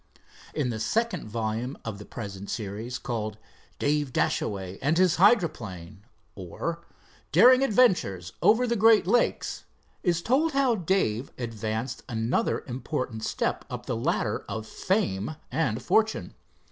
[0.55, 3.37] In the second volume of the present series, called,
[3.77, 6.83] "Dave Dashaway and His Hydroplane; Or,
[7.31, 9.65] Daring Adventures Over the Great Lakes,"
[10.01, 16.33] is told how Dave advanced another important step up the ladder of fame and fortune.